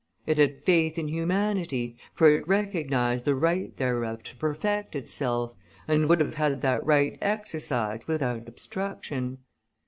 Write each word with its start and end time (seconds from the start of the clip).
It 0.25 0.39
had 0.39 0.63
faith 0.63 0.97
in 0.97 1.09
humanity, 1.09 1.95
for 2.15 2.31
it 2.31 2.47
recognized 2.47 3.23
the 3.23 3.35
right 3.35 3.77
thereof 3.77 4.23
to 4.23 4.35
perfect 4.35 4.95
itself 4.95 5.53
and 5.87 6.09
would 6.09 6.19
have 6.21 6.33
had 6.33 6.61
that 6.61 6.83
right 6.83 7.19
exercised 7.21 8.07
without 8.07 8.47
obstruction. 8.47 9.43